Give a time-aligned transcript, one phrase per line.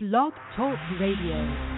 [0.00, 1.77] Blog Talk Radio.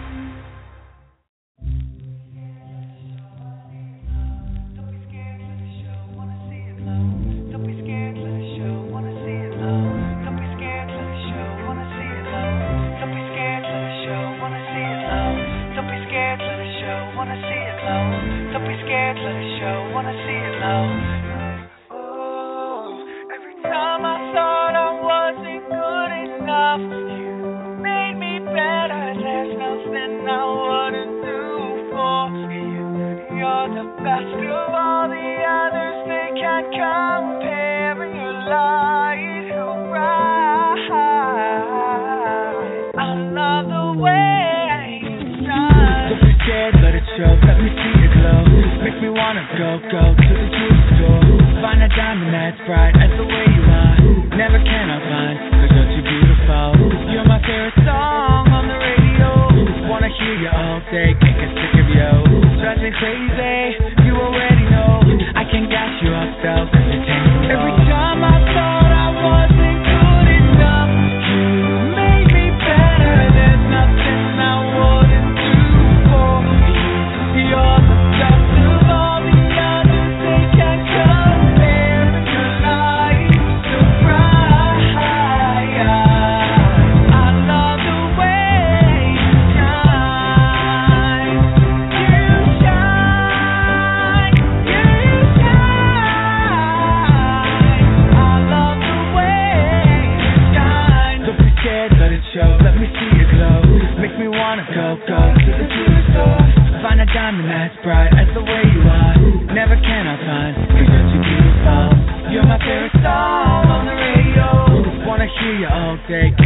[116.07, 116.40] day.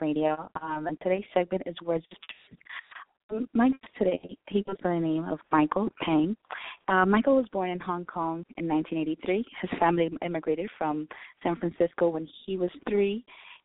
[0.00, 0.50] Radio.
[0.62, 2.06] Um, and today's segment is Words.
[3.30, 6.36] Um, my guest today, he goes by the name of Michael Pang.
[6.88, 9.44] Uh, Michael was born in Hong Kong in 1983.
[9.60, 11.08] His family immigrated from
[11.42, 13.24] San Francisco when he was three,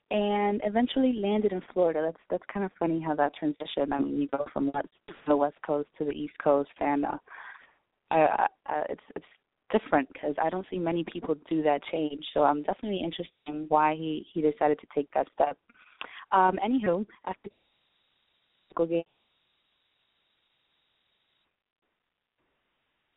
[0.10, 2.02] and eventually landed in Florida.
[2.04, 3.94] That's that's kind of funny how that transition.
[3.94, 4.72] I mean, you go from
[5.28, 7.18] the West Coast to the East Coast, and uh,
[8.10, 9.26] I, I, it's it's
[9.72, 12.26] different because I don't see many people do that change.
[12.34, 15.58] So I'm definitely interested in why he he decided to take that step.
[16.32, 17.50] Um, anywho, after
[18.88, 19.04] game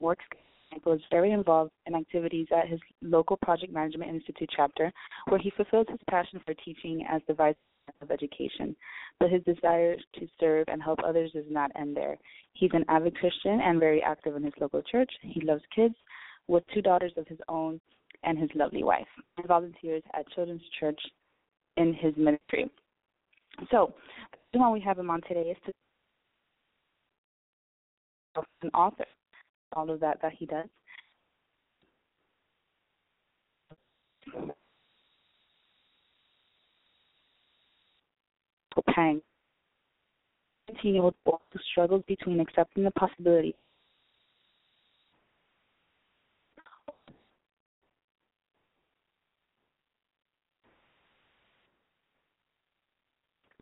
[0.00, 0.24] works
[0.84, 4.92] was very involved in activities at his local project management institute chapter,
[5.28, 7.54] where he fulfills his passion for teaching as the vice
[8.02, 8.74] of education.
[9.20, 12.16] But his desire to serve and help others does not end there.
[12.54, 15.10] He's an avid Christian and very active in his local church.
[15.22, 15.94] He loves kids,
[16.48, 17.80] with two daughters of his own
[18.22, 19.06] and his lovely wife,
[19.36, 21.00] He volunteers at Children's Church
[21.76, 22.70] in his ministry.
[23.70, 23.94] So,
[24.52, 25.72] the one we have him on today is to
[28.62, 29.06] an author,
[29.74, 30.66] all of that that he does.
[38.94, 39.20] Pang,
[40.72, 43.56] 19 year old boy who struggles between accepting the possibility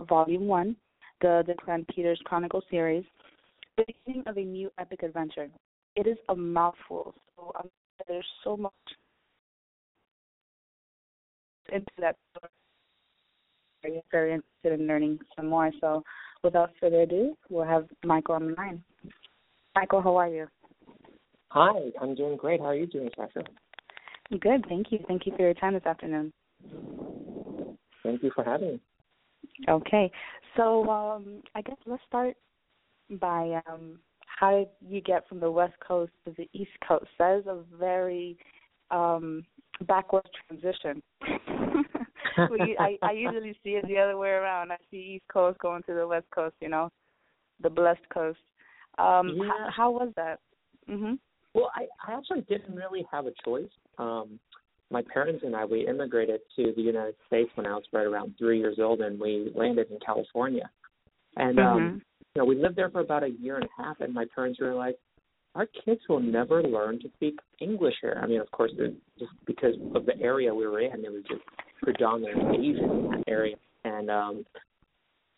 [0.02, 0.76] Volume 1,
[1.20, 3.04] the Declan Peters Chronicle series,
[3.76, 5.48] the beginning of a new epic adventure.
[5.96, 7.68] It is a mouthful, so um,
[8.08, 8.72] there's so much
[11.72, 12.50] into that story.
[14.12, 15.70] Very interested in learning some more.
[15.80, 16.04] So,
[16.44, 18.82] without further ado, we'll have Michael on the line.
[19.74, 20.46] Michael, how are you?
[21.48, 22.60] Hi, I'm doing great.
[22.60, 23.42] How are you doing, Sasha?
[24.30, 25.00] Good, thank you.
[25.08, 26.32] Thank you for your time this afternoon.
[28.02, 28.80] Thank you for having me.
[29.68, 30.10] Okay,
[30.56, 32.36] so um, I guess let's start
[33.20, 37.06] by um, how did you get from the West Coast to the East Coast?
[37.18, 38.36] That is a very
[38.90, 39.44] um,
[39.86, 41.02] backward transition.
[42.50, 44.72] we, I, I usually see it the other way around.
[44.72, 46.90] I see East Coast going to the West Coast, you know,
[47.62, 48.38] the blessed coast.
[48.98, 49.48] Um, yeah.
[49.48, 50.40] how, how was that?
[50.88, 51.18] Mhm.
[51.54, 53.70] Well, I, I actually didn't really have a choice.
[53.98, 54.40] Um,
[54.92, 58.34] my parents and I we immigrated to the United States when I was right around
[58.38, 60.70] three years old, and we landed in California.
[61.36, 62.02] And um, Mhm.
[62.34, 64.60] you know, we lived there for about a year and a half, and my parents
[64.60, 64.98] realized
[65.54, 68.72] "Our kids will never learn to speak English here." I mean, of course,
[69.18, 71.42] just because of the area we were in, it was just
[71.82, 74.46] predominantly Asian in that area, and um,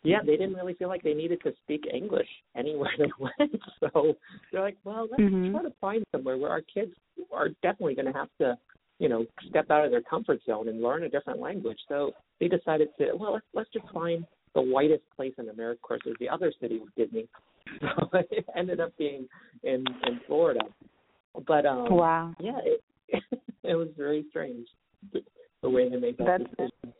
[0.03, 3.61] yeah, they didn't really feel like they needed to speak English anywhere they went.
[3.79, 4.15] So
[4.51, 5.51] they're like, "Well, let's Mhm.
[5.51, 6.93] try to find somewhere where our kids
[7.33, 8.57] are definitely going to have to."
[8.99, 11.79] You know, step out of their comfort zone and learn a different language.
[11.89, 15.77] So they decided to, well, let's, let's just find the whitest place in America.
[15.79, 17.27] Of course, it was the other city of Disney,
[17.81, 19.27] so it ended up being
[19.63, 20.61] in in Florida.
[21.45, 22.33] But um, Wow.
[22.39, 22.81] yeah, it
[23.63, 24.65] it was very strange
[25.11, 26.93] the, way they made that That's- decision.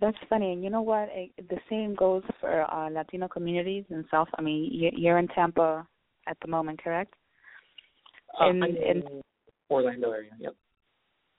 [0.00, 1.10] That's funny, and you know what?
[1.48, 4.26] The same goes for uh, Latino communities in South.
[4.36, 5.86] I mean, you- you're in Tampa
[6.26, 7.14] at the moment, correct?
[8.40, 9.22] Uh, in- in
[9.70, 10.32] Orlando area.
[10.40, 10.54] Yep.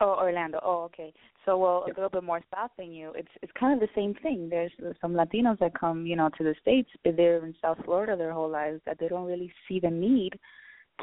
[0.01, 0.60] Oh, Orlando.
[0.63, 1.13] Oh, okay.
[1.45, 1.98] So, well, Yep.
[1.98, 3.12] a little bit more south than you.
[3.16, 4.50] It's it's kind of the same thing.
[4.50, 8.16] There's some Latinos that come, you know, to the states, but they're in South Florida
[8.16, 10.40] their whole lives that they don't really see the need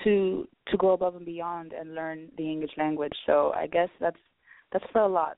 [0.05, 3.17] to to go above and beyond and learn the English language.
[3.27, 4.21] So, I guess that's
[4.73, 5.37] that's for a lot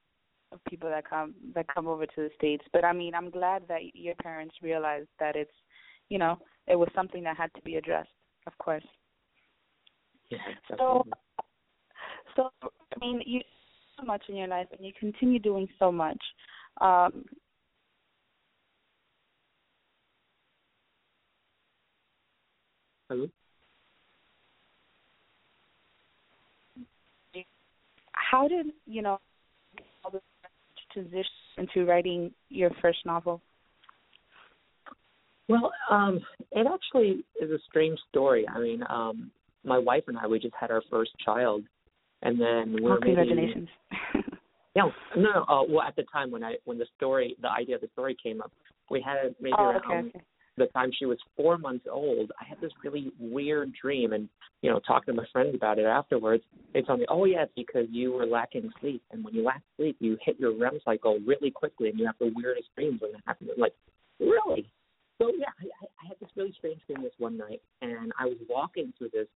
[0.53, 2.65] of people that come that come over to the states.
[2.73, 5.57] But I mean, I'm glad that your parents realized that it's,
[6.09, 8.11] you know, it was something that had to be addressed.
[8.47, 8.85] Of course.
[10.31, 10.39] Yeah.
[10.69, 11.13] So, definitely.
[11.13, 11.32] so I
[13.03, 13.41] mean, you
[13.99, 16.19] so much in your life, and you continue doing so much.
[16.81, 17.25] Um,
[23.09, 23.29] Hello?
[28.33, 29.19] how did you know
[30.03, 30.23] all this
[30.91, 31.25] transition
[31.59, 33.43] into writing your first novel?
[35.49, 36.21] Well, um,
[36.53, 38.47] it actually is a strange story.
[38.49, 39.31] I mean, um,
[39.65, 41.63] my wife and I we just had our first child,
[42.23, 43.69] and then we oh, were maybe congratulations!
[44.75, 45.45] No, no.
[45.49, 48.17] Uh, well, at the time when I when the story, the idea of the story
[48.23, 48.53] came up,
[48.91, 50.25] we had maybe oh, around okay, okay.
[50.57, 52.33] the time she was four months old.
[52.41, 54.29] I had this really weird dream, and
[54.63, 56.43] you know, talking to my friends about it afterwards,
[56.73, 59.63] they told me, "Oh, yeah, it's because you were lacking sleep, and when you lack
[59.77, 63.13] sleep, you hit your REM cycle really quickly, and you have the weirdest dreams when
[63.13, 63.75] that happens." I'm like,
[64.21, 64.71] really?
[65.21, 68.25] So yeah, I, I I had this really strange dream this one night, and I
[68.25, 69.29] was walking through this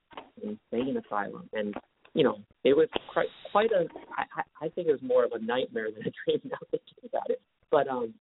[0.42, 1.74] insane asylum, and
[2.14, 3.86] you know, it was quite quite a.
[4.17, 7.31] I, I think it was more of a nightmare than a dream now thinking about
[7.31, 7.41] it.
[7.70, 8.15] But um,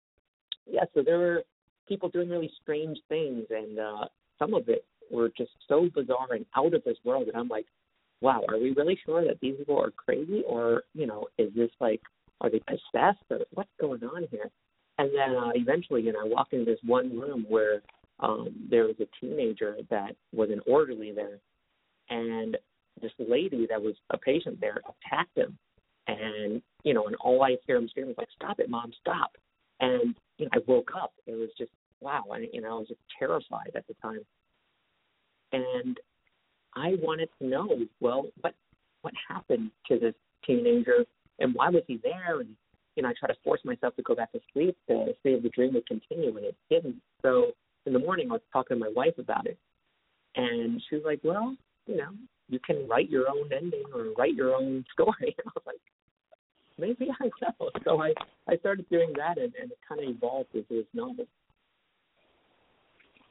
[0.65, 0.83] yeah.
[0.93, 1.43] So there were
[1.87, 4.05] people doing really strange things, and uh,
[4.39, 7.27] some of it were just so bizarre and out of this world.
[7.27, 7.65] And I'm like,
[8.21, 11.71] wow, are we really sure that these people are crazy, or you know, is this
[11.79, 12.01] like,
[12.41, 14.49] are they possessed, or what's going on here?
[14.97, 17.81] And then uh, eventually, you know, I walked into this one room where
[18.21, 21.39] um, there was a teenager that was an orderly there,
[22.09, 22.57] and
[23.01, 25.57] this lady that was a patient there attacked him,
[26.07, 29.31] and you know, and all I hear him screaming was like, "Stop it, mom, stop!"
[29.79, 31.13] And you know, I woke up.
[31.25, 31.71] It was just
[32.01, 34.21] wow, and you know, I was just terrified at the time,
[35.51, 35.97] and
[36.75, 38.53] I wanted to know, well, what
[39.01, 41.05] what happened to this teenager,
[41.39, 42.49] and why was he there, and
[42.95, 45.43] you know, I tried to force myself to go back to sleep to see if
[45.43, 47.01] the dream would continue, and it didn't.
[47.21, 47.51] So
[47.85, 49.57] in the morning, I was talking to my wife about it,
[50.35, 51.55] and she was like, "Well,
[51.87, 52.09] you know,
[52.49, 55.81] you can write your own ending or write your own story." And I was like,
[56.77, 58.13] "Maybe I will." So I
[58.47, 61.25] I started doing that, and, and it kind of evolved into this novel.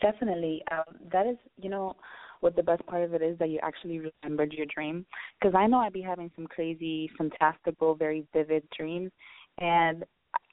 [0.01, 0.63] Definitely.
[0.71, 1.97] Um, that is, you know,
[2.41, 5.07] what the best part of it is that you actually remembered your dream.
[5.41, 9.11] Because I know I'd be having some crazy, fantastical, very vivid dreams,
[9.59, 10.05] and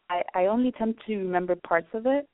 [0.10, 2.30] I, I only tend to remember parts of it,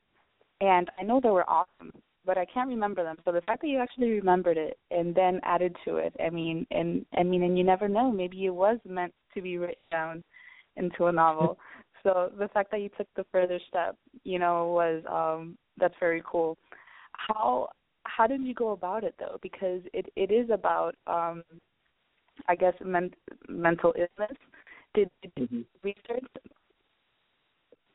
[0.61, 1.91] and I know they were awesome,
[2.27, 3.15] but I can't remember them.
[3.25, 6.67] So the fact that you actually remembered it and then added to it, I mean,
[6.69, 10.23] and I mean, and you never know, maybe it was meant to be written down
[10.75, 11.57] into a novel.
[12.03, 16.21] So the fact that you took the further step, you know, was um that's very
[16.25, 16.57] cool.
[17.13, 17.67] How
[18.03, 19.39] how did you go about it though?
[19.41, 21.43] Because it it is about um
[22.47, 23.11] I guess men,
[23.49, 24.37] mental illness.
[24.93, 25.61] Did, did you Mm-hmm.
[25.83, 26.25] research?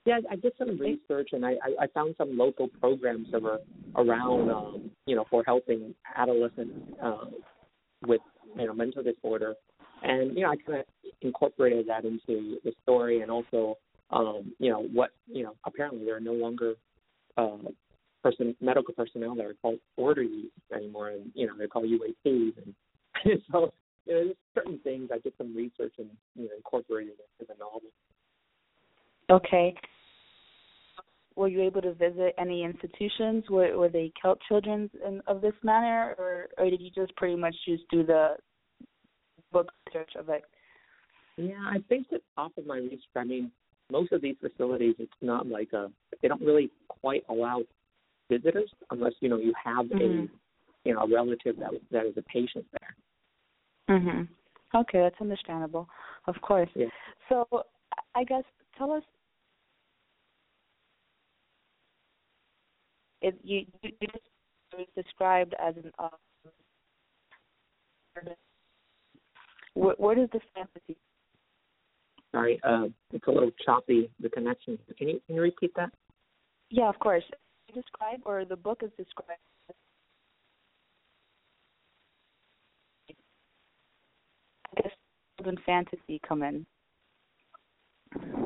[0.04, 3.61] Yeah, I did some research and I, I, I found some local programs that were
[3.94, 7.26] around, um, you know, for helping adolescents uh,
[8.06, 8.21] with,
[8.56, 9.54] you know, mental disorder.
[10.02, 10.87] And, you know, I kind of
[11.21, 13.78] incorporated that into the story and also,
[14.11, 16.75] um, you know, what, you know, apparently there are no longer
[17.37, 17.59] uh,
[18.25, 22.54] person, medical personnel that are called orderlies anymore and, you know, they're called UAPs.
[22.56, 22.75] And,
[23.52, 23.73] so,
[24.06, 27.56] you know, there's certain things I did some research and, you know, incorporated into the
[27.56, 27.82] novel.
[29.33, 29.75] Okay.
[31.35, 35.55] Were you able to visit any institutions where where they help children in, of this
[35.62, 38.37] manner, or or did you just pretty much just do the
[39.51, 40.43] book research of it?
[41.39, 43.51] Yeah, I think that off of my research, I mean,
[43.91, 47.62] most of these facilities, it's not like a, they don't really quite allow
[48.29, 50.29] visitors unless you know you have Mhm.
[50.29, 52.97] a, you know, a relative that that is a patient there.
[53.89, 54.29] Mhm.
[54.75, 55.89] Okay, that's understandable.
[56.27, 56.71] Of course.
[56.75, 56.89] Yeah.
[57.31, 57.47] So,
[58.15, 58.45] I guess
[58.77, 59.05] tell us.
[63.23, 64.17] It, you you just
[64.73, 66.11] it was described as an um,
[69.75, 70.97] where, where does this fantasy
[72.33, 74.79] Sorry, uh, it's a little choppy the connection.
[74.97, 75.91] Can you can you repeat that?
[76.71, 77.25] Yeah, of course.
[77.75, 79.41] Describe or the book is described.
[84.75, 84.93] I guess
[85.37, 86.67] children fantasy come in.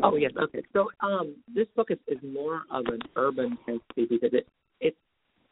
[0.02, 0.62] Oh yes, okay.
[0.72, 4.48] So um, this book is, is more of an urban fantasy because it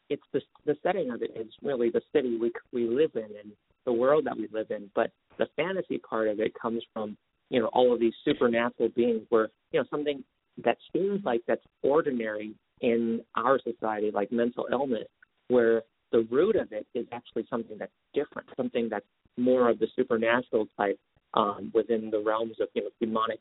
[0.09, 3.53] it's the the setting of it is really the city we we live in and
[3.85, 4.91] the world that we live in.
[4.95, 7.17] But the fantasy part of it comes from
[7.51, 10.23] you know all of these supernatural beings where you know something
[10.65, 15.09] that seems like that's ordinary in our society, like mental illness,
[15.49, 15.83] where
[16.13, 19.07] the root of it is actually something that's different, something that's
[19.37, 20.99] more of the supernatural type
[21.35, 23.41] um, within the realms of you know demonic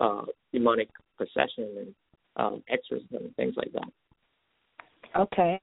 [0.00, 1.94] uh, demonic possession and
[2.36, 3.88] um, exorcism and things like that.
[5.16, 5.60] Okay.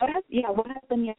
[0.00, 1.14] What has, yeah, what has been your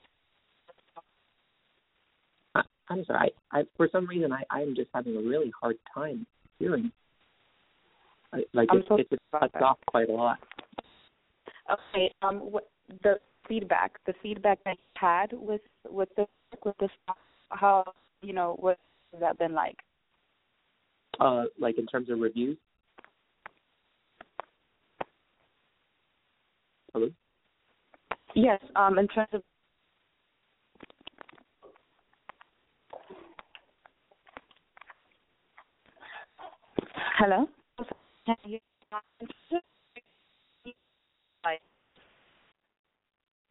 [2.55, 3.31] I, I'm sorry.
[3.51, 6.25] I, I for some reason I I'm just having a really hard time
[6.57, 6.91] hearing.
[8.33, 10.39] I, like I'm it, so it just cuts off quite a lot.
[11.71, 12.11] okay?
[12.21, 12.49] Um,
[13.03, 16.25] the feedback, the feedback that you had with with the
[16.65, 16.89] with this,
[17.49, 17.83] how
[18.21, 18.79] you know what
[19.11, 19.77] has that been like?
[21.19, 22.57] Uh, like in terms of reviews.
[26.93, 27.09] Hello.
[28.35, 29.41] Yes, um, in terms of
[37.17, 37.47] Hello.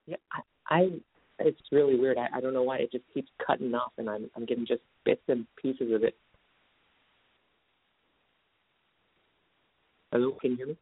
[0.06, 0.88] Yeah, I, I
[1.38, 2.18] it's really weird.
[2.18, 4.82] I, I don't know why it just keeps cutting off, and I'm I'm getting just
[5.04, 6.16] bits and pieces of it.
[10.12, 10.76] Hello, can you hear me?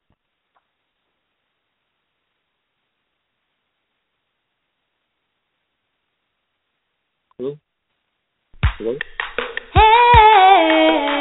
[7.40, 7.57] Hello.
[8.78, 8.99] Hello.
[9.73, 11.17] Come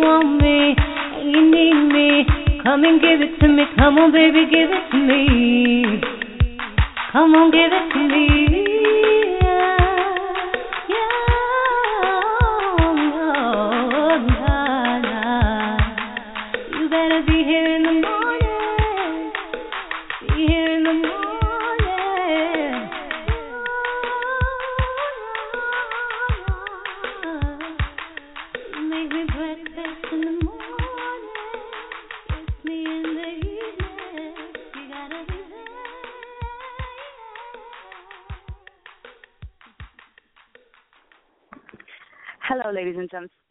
[0.00, 0.74] want me
[1.22, 2.24] you need me,
[2.64, 3.64] Come and give it to me.
[3.76, 6.00] Come on, baby, give it to me.
[7.12, 8.59] Come on, give it to me.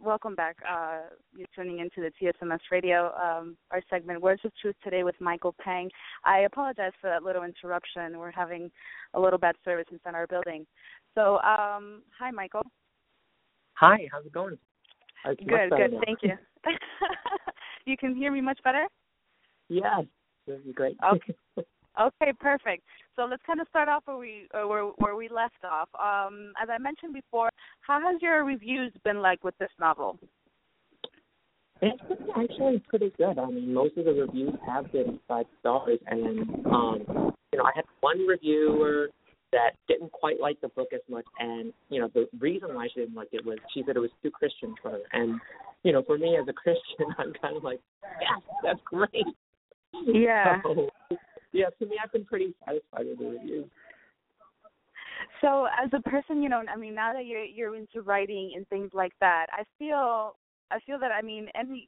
[0.09, 0.57] Welcome back.
[0.67, 1.01] Uh,
[1.37, 5.53] you're tuning into the TSMS radio, um, our segment Words of Truth today with Michael
[5.63, 5.87] Pang.
[6.25, 8.17] I apologize for that little interruption.
[8.17, 8.71] We're having
[9.13, 10.65] a little bad service inside our building.
[11.13, 12.63] So, um, hi, Michael.
[13.75, 14.57] Hi, how's it going?
[15.25, 15.93] It's good, good.
[15.93, 16.01] Now.
[16.03, 16.31] Thank you.
[17.85, 18.87] you can hear me much better?
[19.67, 20.05] Yes,
[20.47, 20.97] this is great.
[21.05, 21.35] Okay.
[21.99, 22.83] Okay, perfect.
[23.15, 25.89] So let's kind of start off where we uh, where where we left off.
[25.95, 27.49] Um, as I mentioned before,
[27.81, 30.17] how has your reviews been like with this novel?
[31.81, 33.37] It's been actually pretty good.
[33.37, 37.71] I mean, most of the reviews have been five stars, and um, you know, I
[37.75, 39.09] had one reviewer
[39.51, 43.01] that didn't quite like the book as much, and you know, the reason why she
[43.01, 45.39] didn't like it was she said it was too Christian for her, and
[45.83, 49.25] you know, for me as a Christian, I'm kind of like, yes, that's great.
[50.05, 50.61] Yeah.
[50.63, 50.88] So,
[51.51, 53.65] yeah, to me, I've been pretty satisfied with the reviews.
[55.41, 58.67] So, as a person, you know, I mean, now that you're you're into writing and
[58.67, 60.35] things like that, I feel
[60.71, 61.87] I feel that I mean, any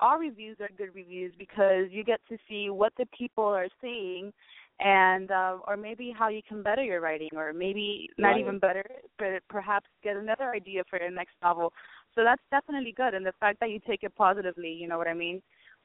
[0.00, 4.32] all reviews are good reviews because you get to see what the people are saying
[4.80, 8.40] and uh, or maybe how you can better your writing or maybe not right.
[8.40, 8.84] even better
[9.18, 11.72] but perhaps get another idea for your next novel
[12.14, 15.06] so that's definitely good and the fact that you take it positively you know what
[15.06, 15.40] i mean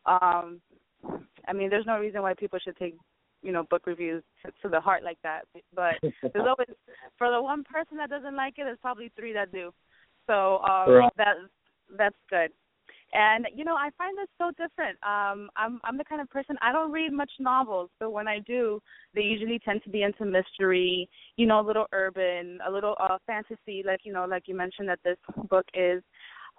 [0.08, 0.60] um
[1.47, 2.95] i mean there's no reason why people should take
[3.41, 5.41] you know book reviews to, to the heart like that.
[5.73, 6.69] But there's always
[7.17, 9.71] for the one person that doesn't like it, there's probably three that do.
[10.28, 11.12] So um, right.
[11.17, 11.36] that
[11.97, 12.52] that's good.
[13.13, 14.97] And you know, I find this so different.
[15.02, 18.39] Um, I'm I'm the kind of person I don't read much novels, but when I
[18.39, 18.82] do,
[19.15, 23.17] they usually tend to be into mystery, you know, a little urban, a little uh
[23.26, 25.17] fantasy, like you know, like you mentioned that this
[25.50, 26.04] book is.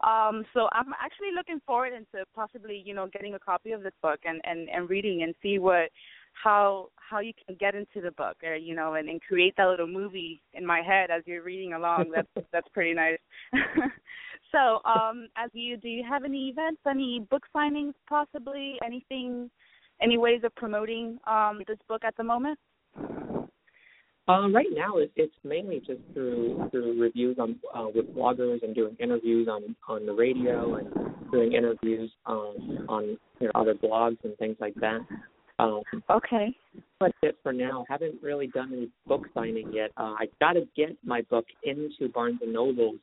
[0.06, 3.92] Um, so I'm actually looking forward into possibly, you know, getting a copy of this
[4.00, 5.90] book and, and, and reading and see what
[6.42, 9.68] how how you can get into the book or you know and, and create that
[9.68, 12.12] little movie in my head as you're reading along.
[12.14, 13.18] That's that's pretty nice.
[14.50, 18.76] So um as you do you have any events any book signings possibly?
[18.84, 19.50] Anything
[20.00, 22.58] any ways of promoting um this book at the moment?
[24.28, 28.74] Uh, right now, it, it's mainly just through through reviews on uh, with bloggers and
[28.74, 30.92] doing interviews on on the radio and
[31.32, 35.00] doing interviews um, on you know, other blogs and things like that.
[35.58, 36.54] Um, okay.
[37.00, 37.84] That's it for now.
[37.88, 39.90] Haven't really done any book signing yet.
[39.96, 42.94] Uh, I got to get my book into Barnes and Noble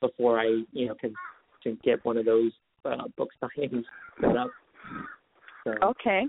[0.00, 1.14] before I, you know, can
[1.62, 2.52] can get one of those
[2.84, 3.84] uh, book signings
[4.20, 4.50] set up.
[5.64, 5.72] So.
[5.82, 6.26] Okay.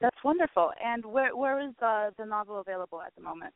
[0.00, 0.70] That's wonderful.
[0.84, 3.54] And where where is uh, the novel available at the moment?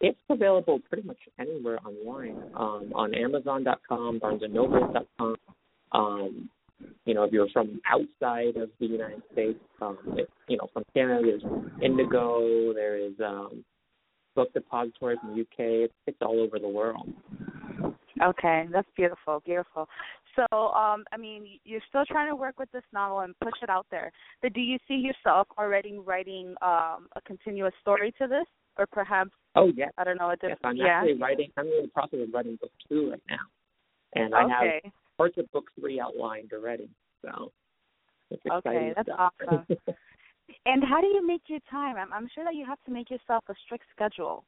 [0.00, 2.36] It's available pretty much anywhere online.
[2.54, 5.36] Um, on Amazon.com, BarnesandNoble.com,
[5.92, 6.50] um,
[7.04, 10.84] you know, if you're from outside of the United States, um, if, you know, from
[10.94, 11.42] Canada, there's
[11.82, 13.64] Indigo, there is um,
[14.34, 15.84] Book Depository from the UK.
[15.88, 17.12] It's, it's all over the world.
[18.22, 19.88] Okay, that's beautiful, beautiful.
[20.34, 23.70] So, um, I mean, you're still trying to work with this novel and push it
[23.70, 24.10] out there.
[24.42, 28.46] But do you see yourself already writing um, a continuous story to this,
[28.78, 29.30] or perhaps?
[29.54, 29.86] Oh yeah.
[29.96, 30.30] I don't know.
[30.30, 30.86] A yes, I'm yeah.
[30.88, 31.50] actually writing.
[31.56, 33.36] I'm in the process of writing book two right now,
[34.14, 34.80] and I okay.
[34.84, 36.88] have parts of book three outlined already.
[37.22, 37.52] So
[38.50, 39.32] okay, that's stuff.
[39.40, 39.66] awesome.
[40.66, 41.96] and how do you make your time?
[41.96, 44.44] I'm, I'm sure that you have to make yourself a strict schedule.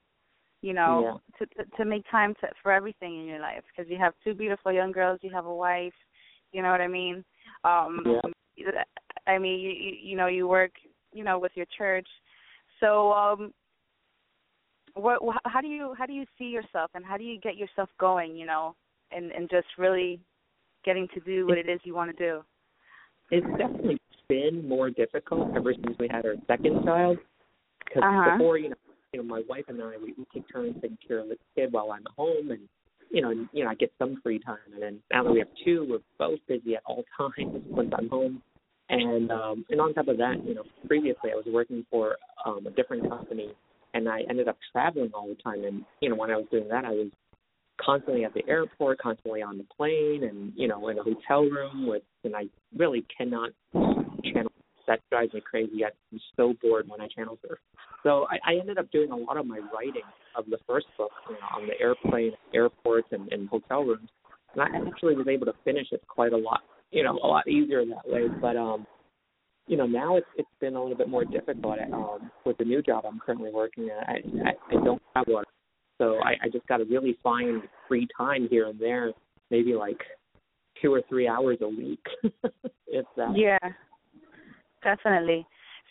[0.61, 1.46] You know, yeah.
[1.46, 4.35] to, to to make time to for everything in your life because you have two
[4.35, 5.92] beautiful young girls, you have a wife.
[6.52, 7.24] You know what I mean?
[7.64, 8.02] Um
[8.57, 8.83] yeah.
[9.26, 10.72] I mean, you, you you know, you work,
[11.12, 12.09] you know, with your church.
[12.81, 13.52] So, um
[14.94, 17.88] what how do you how do you see yourself and how do you get yourself
[18.00, 18.74] going, you know,
[19.12, 20.18] and and just really
[20.84, 22.42] getting to do what it is you want to do?
[23.30, 27.18] It's definitely been more difficult ever since we had our second child.
[27.84, 28.36] Because uh-huh.
[28.36, 28.76] before, you know,
[29.12, 31.72] you know, my wife and I we, we take turns taking care of the kid
[31.72, 32.60] while I'm home, and
[33.10, 34.58] you know, and, you know, I get some free time.
[34.74, 38.08] And then now that we have two, we're both busy at all times once I'm
[38.08, 38.42] home.
[38.90, 42.66] And um, and on top of that, you know, previously I was working for um,
[42.66, 43.52] a different company,
[43.94, 45.64] and I ended up traveling all the time.
[45.64, 47.08] And you know, when I was doing that, I was
[47.84, 51.86] constantly at the airport, constantly on the plane, and you know in a hotel room
[51.86, 52.44] with, and I
[52.76, 54.52] really cannot channel.
[54.86, 55.84] That drives me crazy.
[55.84, 57.58] I'm so bored when I channel surf.
[58.02, 60.02] So I, I ended up doing a lot of my writing
[60.34, 64.08] of the first book you know, on the airplane, airports, and, and hotel rooms,
[64.54, 66.60] and I actually was able to finish it quite a lot,
[66.90, 68.28] you know, a lot easier that way.
[68.40, 68.86] But um,
[69.66, 72.82] you know, now it's it's been a little bit more difficult um, with the new
[72.82, 74.08] job I'm currently working at.
[74.08, 74.14] I
[74.48, 75.44] I, I don't have one,
[75.98, 79.12] so I, I just got to really find free time here and there,
[79.50, 79.98] maybe like
[80.80, 82.04] two or three hours a week,
[82.87, 83.37] if that.
[83.37, 83.58] Yeah,
[84.82, 85.46] definitely.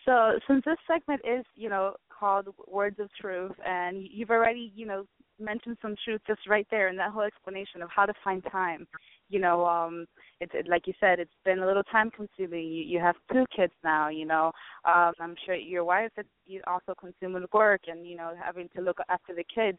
[0.05, 4.85] So since this segment is, you know, called Words of Truth, and you've already, you
[4.85, 5.05] know,
[5.39, 8.87] mentioned some truth just right there in that whole explanation of how to find time.
[9.29, 10.05] You know, um,
[10.39, 12.67] it's it, like you said, it's been a little time consuming.
[12.67, 14.07] You, you have two kids now.
[14.07, 14.51] You know,
[14.85, 18.81] um, I'm sure your wife is also consumed with work and you know having to
[18.81, 19.77] look after the kids.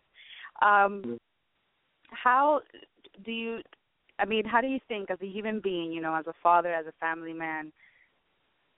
[0.62, 1.14] Um, mm-hmm.
[2.10, 2.60] how
[3.24, 3.60] do you?
[4.18, 6.72] I mean, how do you think as a human being, you know, as a father,
[6.74, 7.72] as a family man,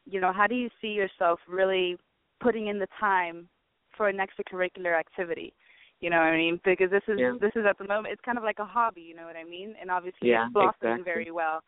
[0.04, 1.96] you know, how do you see yourself really
[2.40, 3.48] putting in the time
[3.96, 5.54] for an extracurricular activity?
[6.00, 6.60] You know what I mean?
[6.64, 7.34] Because this is yeah.
[7.40, 9.02] this is at the moment it's kind of like a hobby.
[9.02, 9.74] You know what I mean?
[9.80, 11.12] And obviously yeah, it's blossoming exactly.
[11.12, 11.62] very well.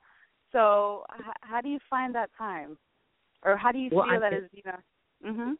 [0.52, 2.76] So h- how do you find that time,
[3.44, 4.78] or how do you well, feel I that think is you know?
[5.30, 5.54] Mhm.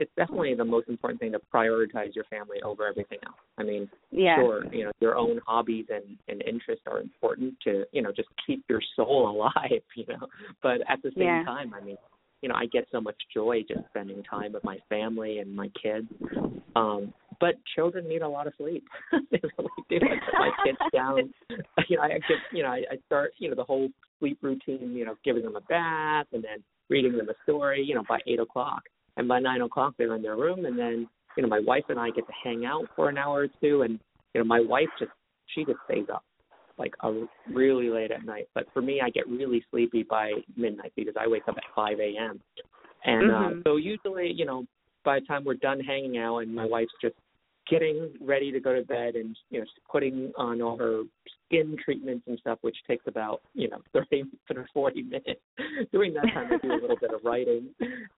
[0.00, 3.36] It's definitely the most important thing to prioritize your family over everything else.
[3.58, 4.36] I mean, Yeah.
[4.36, 8.28] sure, you know, your own hobbies and and interests are important to you know just
[8.46, 9.82] keep your soul alive.
[9.94, 10.26] You know,
[10.62, 11.44] but at the same Yeah.
[11.44, 11.98] time, I mean,
[12.42, 15.68] you know, I get so much joy just spending time with my family and my
[15.80, 16.08] kids.
[16.74, 18.84] Um, but children need a lot of sleep.
[19.30, 19.98] they really do.
[20.02, 21.32] I my kids down.
[21.88, 24.92] You know, I get, you know, I, I start, you know, the whole sleep routine.
[24.92, 27.82] You know, giving them a bath and then reading them a story.
[27.82, 28.82] You know, by eight o'clock,
[29.16, 31.98] and by nine o'clock they're in their room, and then, you know, my wife and
[31.98, 33.98] I get to hang out for an hour or two, and
[34.34, 35.10] you know, my wife just
[35.54, 36.24] she just stays up
[36.78, 38.48] like a really late at night.
[38.54, 42.00] But for me, I get really sleepy by midnight because I wake up at 5
[42.00, 42.40] a.m.
[43.04, 43.60] And Mhm.
[43.60, 44.66] uh, so usually, you know,
[45.04, 47.14] by the time we're done hanging out and my wife's just
[47.70, 51.02] getting ready to go to bed and you know putting on all her
[51.46, 55.40] skin treatments and stuff, which takes about you know 30 to 40 minutes.
[55.92, 57.68] During that time, I do a little bit of writing,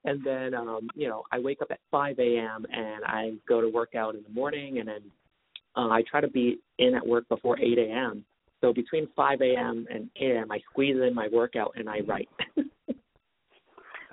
[0.03, 2.65] and then um, you know I wake up at 5 a.m.
[2.71, 5.01] and I go to work out in the morning, and then
[5.75, 8.25] uh, I try to be in at work before 8 a.m.
[8.61, 9.85] So between 5 a.m.
[9.93, 12.29] and 8 a.m., I squeeze in my workout and I write.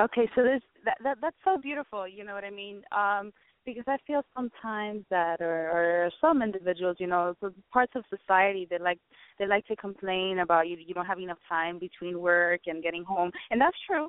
[0.01, 2.09] Okay, so there's that, that that's so beautiful.
[2.09, 2.83] You know what I mean?
[2.91, 3.33] Um,
[3.75, 7.35] because I feel sometimes that, or, or some individuals, you know,
[7.73, 8.99] parts of society they like
[9.39, 13.05] they like to complain about you you don't have enough time between work and getting
[13.05, 14.09] home, and that's true.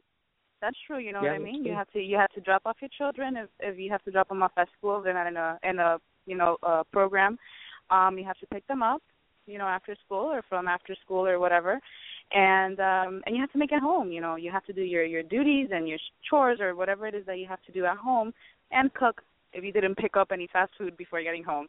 [0.62, 1.00] That's true.
[1.00, 1.64] You know Yeah, what I mean?
[1.64, 1.72] true.
[1.72, 4.12] You have to you have to drop off your children if if you have to
[4.12, 5.02] drop them off at school.
[5.02, 7.38] They're not in a in a you know a program.
[7.90, 9.02] Um, you have to pick them up,
[9.48, 11.80] you know, after school or from after school or whatever
[12.34, 14.82] and um and you have to make it home you know you have to do
[14.82, 15.98] your your duties and your
[16.30, 18.34] chores or whatever it is that you have to do at home
[18.72, 19.22] and cook
[19.54, 21.68] if you didn't pick up any fast food before getting home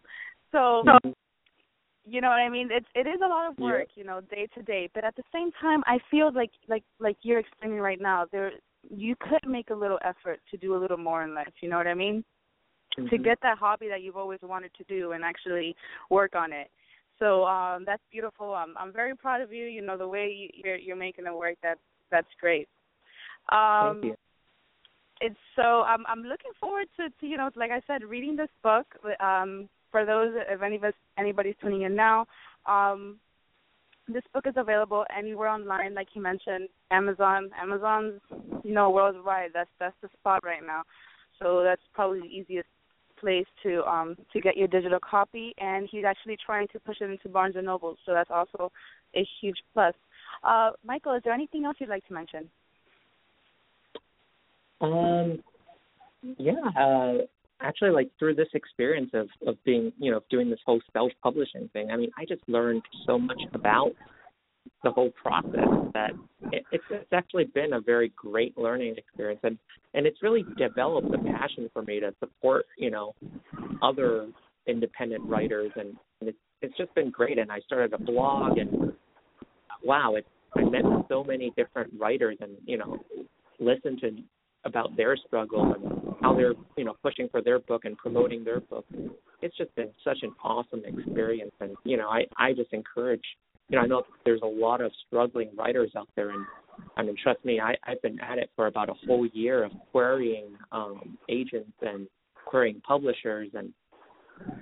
[0.50, 0.82] so
[2.04, 3.64] you know what i mean it's it is a lot of Yeah.
[3.64, 6.84] work you know day to day but at the same time i feel like like
[6.98, 8.52] like you're explaining right now there
[8.90, 11.76] you could make a little effort to do a little more in life you know
[11.76, 12.24] what i mean
[12.96, 13.24] to Mhm.
[13.24, 15.74] get that hobby that you've always wanted to do and actually
[16.10, 16.70] work on it.
[17.18, 18.54] So um that's beautiful.
[18.54, 19.66] I'm I'm very proud of you.
[19.66, 21.56] You know the way you, you're you're making it work.
[21.62, 22.68] That's that's great.
[23.50, 24.16] Um Thank you.
[25.22, 28.50] It's so I'm I'm looking forward to, to you know like I said reading this
[28.62, 28.86] book
[29.20, 32.26] um for those if any of us anybody's tuning in now
[32.66, 33.18] um
[34.08, 37.50] this book is available anywhere online like you mentioned Amazon.
[37.60, 38.20] Amazon's
[38.64, 39.50] you know worldwide.
[39.54, 40.82] That's that's the spot right now.
[41.40, 42.68] So that's probably the easiest
[43.18, 45.54] place to um to get your digital copy.
[45.58, 48.72] And he's actually trying to push it into Barnes and Noble so that's also
[49.14, 49.94] a huge plus.
[50.42, 52.50] Uh Michael is there anything else you'd like to mention
[54.82, 55.38] Um,
[56.38, 57.12] yeah, uh,
[57.60, 61.68] actually, like through this experience of of being, you know, doing this whole self publishing
[61.72, 61.90] thing.
[61.90, 63.92] I mean, I just learned so much about
[64.84, 66.10] the whole process that
[66.52, 69.58] it, it's it's actually been a very great learning experience, and
[69.94, 73.14] and it's really developed a passion for me to support, you know,
[73.82, 74.28] other
[74.66, 77.38] independent writers, and, and it's it's just been great.
[77.38, 78.92] And I started a blog, and
[79.84, 82.98] wow, it's I met so many different writers, and you know,
[83.58, 84.10] listened to
[84.64, 88.60] about their struggle and how they're you know pushing for their book and promoting their
[88.60, 88.86] book.
[89.40, 93.24] It's just been such an awesome experience, and you know I I just encourage
[93.68, 96.44] you know I know there's a lot of struggling writers out there, and
[96.96, 99.72] I mean trust me I I've been at it for about a whole year of
[99.90, 102.06] querying um, agents and
[102.44, 103.72] querying publishers, and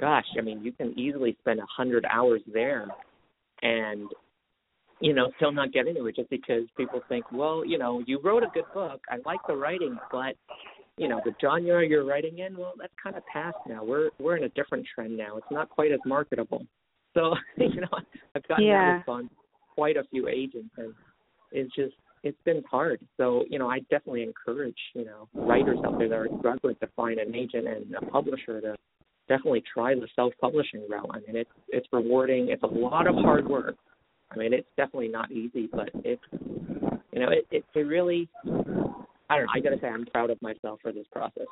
[0.01, 2.87] gosh, I mean, you can easily spend a hundred hours there,
[3.63, 4.09] and
[5.01, 8.21] you know, still not get into it just because people think, well, you know, you
[8.23, 9.01] wrote a good book.
[9.09, 10.37] I like the writing, but
[10.97, 13.83] you know, the genre you're writing in, well, that's kind of past now.
[13.83, 15.39] We're we're in a different trend now.
[15.39, 16.65] It's not quite as marketable.
[17.13, 17.89] So, you know,
[18.37, 18.93] I've gotten yeah.
[18.93, 19.31] that response
[19.75, 20.95] quite a few agents, and
[21.51, 23.01] it's just it's been hard.
[23.17, 26.89] So, you know, I definitely encourage, you know, writers out there that are struggling to
[26.95, 28.77] find an agent and a publisher to
[29.29, 31.11] definitely try the self-publishing route.
[31.11, 32.51] I mean, it's it's rewarding.
[32.51, 33.77] It's a lot of hard work.
[34.33, 36.23] I mean, it's definitely not easy, but it's
[37.13, 38.29] you know, it it, it really.
[38.45, 39.53] I don't know.
[39.55, 41.47] I gotta say, I'm proud of myself for this process.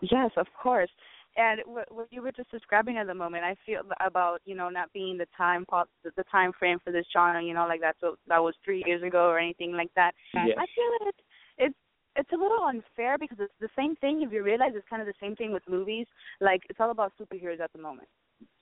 [0.00, 0.90] Yes, of course.
[1.36, 4.68] And what, what you were just describing at the moment, I feel about you know
[4.68, 5.64] not being the time
[6.04, 9.02] the time frame for this genre, you know, like that's what that was three years
[9.02, 10.12] ago or anything like that.
[10.32, 10.54] Yeah.
[10.58, 11.18] I feel that it's
[11.58, 11.74] it's
[12.16, 14.22] it's a little unfair because it's the same thing.
[14.22, 16.06] If you realize it's kind of the same thing with movies.
[16.40, 18.08] Like it's all about superheroes at the moment.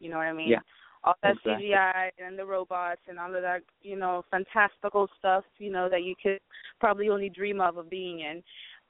[0.00, 0.48] You know what I mean?
[0.48, 0.60] Yeah.
[1.04, 1.70] All that Exactly.
[1.72, 6.04] CGI and the robots and all of that, you know, fantastical stuff, you know, that
[6.04, 6.38] you could
[6.78, 8.42] probably only dream of of being in.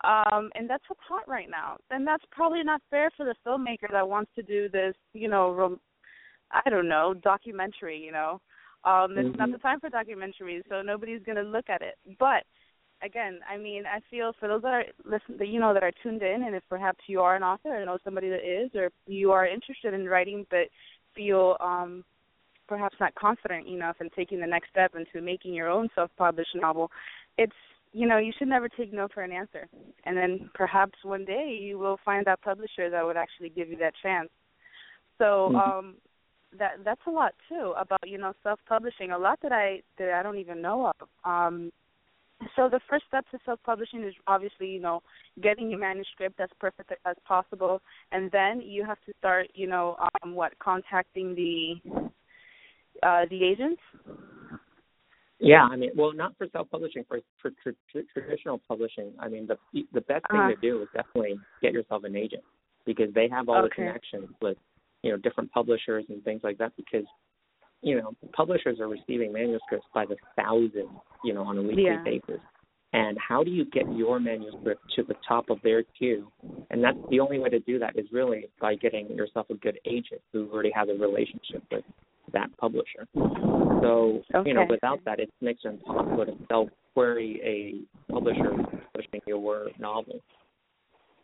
[0.04, 1.76] Um, and that's what's hot right now.
[1.90, 5.52] And that's probably not fair for the filmmaker that wants to do this, you know,
[5.52, 5.80] rom-
[6.50, 8.40] I don't know, documentary, you know.
[8.84, 9.52] Um, it's not Mhm.
[9.52, 11.96] the time for documentaries, so nobody's gonna look at it.
[12.18, 12.44] But
[13.00, 15.92] again, I mean, I feel for those that are listen, that you know that are
[16.02, 18.90] tuned in, and if perhaps you are an author or know somebody that is, or
[19.06, 20.68] you are interested in writing but
[21.14, 22.04] feel um,
[22.68, 26.90] perhaps not confident enough in taking the next step into making your own self-published novel,
[27.38, 27.52] it's
[27.92, 29.68] you know you should never take no for an answer,
[30.04, 33.76] and then perhaps one day you will find that publisher that would actually give you
[33.78, 34.30] that chance.
[35.18, 35.50] So.
[35.52, 35.78] Mhm.
[35.78, 35.96] um
[36.58, 40.12] that that's a lot too about you know self publishing a lot that i that
[40.12, 41.72] i don't even know of um
[42.56, 45.02] so the first step to self publishing is obviously you know
[45.42, 47.80] getting your manuscript as perfect as possible
[48.12, 51.74] and then you have to start you know um what contacting the
[53.02, 53.82] uh the agents
[55.44, 59.12] Yeah, I mean, well, not for self-publishing, for for tr- tr- traditional publishing.
[59.18, 59.56] I mean, the
[59.92, 60.54] the best thing Uh-huh.
[60.54, 62.44] to do is definitely get yourself an agent
[62.86, 64.56] because they have all the connections with
[65.02, 66.72] you know different publishers and things like that.
[66.76, 67.06] Because
[67.82, 70.88] you know publishers are receiving manuscripts by the thousands,
[71.24, 72.02] you know, on a weekly Yeah.
[72.04, 72.40] basis.
[72.94, 76.30] And how do you get your manuscript to the top of their queue?
[76.70, 79.78] And that's the only way to do that is really by getting yourself a good
[79.86, 81.84] agent who already has a relationship with
[82.34, 83.08] that publisher.
[83.14, 88.52] So, you know, without that, it's next to impossible to self-query a publisher
[88.92, 90.20] publishing your novel.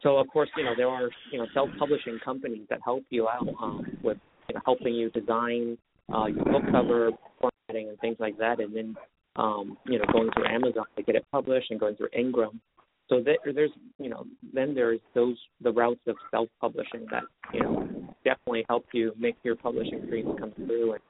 [0.03, 3.47] So, of course, you know, there are, you know, self-publishing companies that help you out
[3.61, 4.19] um, with
[4.49, 5.77] you know, helping you design
[6.15, 8.97] uh, your book cover, formatting, and things like that, and then,
[9.37, 12.61] um, you know, going through Amazon to get it published and going through Ingram.
[13.09, 17.89] So there, there's, you know, then there's those the routes of self-publishing that, you know,
[18.25, 21.01] definitely help you make your publishing dreams come true and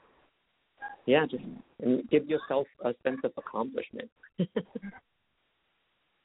[1.07, 1.43] yeah, just
[1.81, 4.11] and give yourself a sense of accomplishment.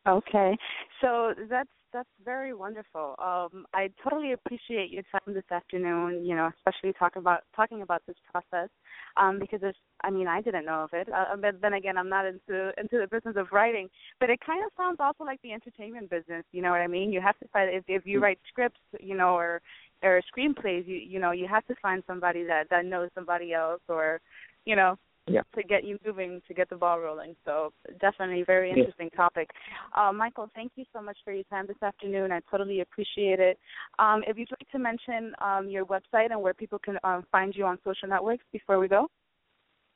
[0.05, 0.57] Okay,
[0.99, 3.15] so that's that's very wonderful.
[3.19, 6.25] Um, I totally appreciate your time this afternoon.
[6.25, 8.67] You know, especially talking about talking about this process,
[9.15, 11.07] um, because there's, I mean, I didn't know of it.
[11.07, 13.87] Uh, but then again, I'm not into into the business of writing.
[14.19, 16.43] But it kind of sounds also like the entertainment business.
[16.51, 17.13] You know what I mean?
[17.13, 19.61] You have to find if if you write scripts, you know, or
[20.01, 23.81] or screenplays, you you know, you have to find somebody that that knows somebody else,
[23.87, 24.19] or
[24.65, 25.41] you know, Yeah.
[25.55, 27.35] to get you moving, to get the ball rolling.
[27.45, 28.77] So definitely a very Yeah.
[28.77, 29.51] interesting topic.
[29.93, 32.31] Uh, Michael, thank you so much for your time this afternoon.
[32.31, 33.57] I totally appreciate it.
[33.99, 37.55] Um, if you'd like to mention um, your website and where people can um, find
[37.55, 39.09] you on social networks before we go.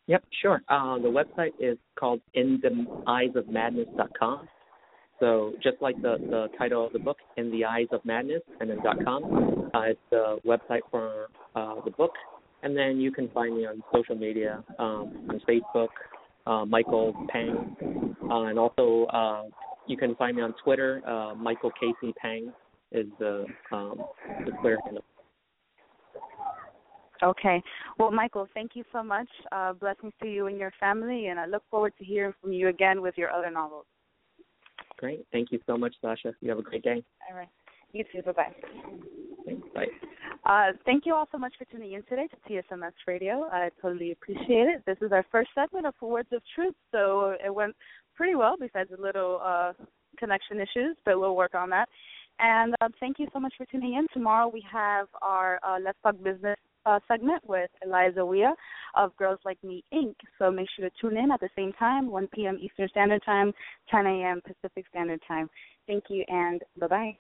[0.08, 0.62] Yep, sure.
[0.70, 4.48] Uh, the website is called In the Eyes of Madness.com.
[5.20, 8.70] So just like the, the title of the book, In the Eyes of Madness, and
[8.70, 12.14] then .com, uh, it's the website for uh, the book.
[12.64, 15.90] And then you can find me on social media, um, on Facebook,
[16.48, 19.44] uh, Michael Pang, uh, and also uh,
[19.86, 21.02] you can find me on Twitter.
[21.08, 22.52] Uh, Michael Casey Pang
[22.92, 24.02] is the um,
[24.46, 25.04] the Twitter handle.
[27.24, 27.62] Okay.
[27.98, 29.28] Well, Michael, thank you so much.
[29.52, 32.68] Uh, blessings to you and your family, and I look forward to hearing from you
[32.70, 33.86] again with your other novels.
[34.98, 35.26] Great.
[35.32, 36.34] Thank you so much, Sasha.
[36.42, 37.04] You have a great day.
[37.30, 37.50] All right.
[37.94, 38.22] You too.
[38.24, 38.54] Bye bye.
[39.46, 39.68] Thanks.
[39.74, 39.86] Bye.
[40.48, 43.50] Uh, thank you all so much for tuning in today to TSMS Radio.
[43.52, 44.84] I totally appreciate it.
[44.86, 47.76] This is our first segment of Words of Truth, so it went
[48.16, 49.74] pretty well besides a little uh,
[50.18, 51.90] connection issues, but we'll work on that.
[52.40, 54.08] And uh, thank you so much for tuning in.
[54.14, 58.48] Tomorrow we have our uh, Let's Talk Business uh, segment with Eliza Wea
[58.96, 60.16] of Girls Like Me Inc.
[60.40, 62.58] So make sure to tune in at the same time, 1 p.m.
[62.62, 63.52] Eastern Standard Time,
[63.92, 64.42] 10 a.m.
[64.42, 65.50] Pacific Standard Time.
[65.88, 67.18] Thank you and bye bye.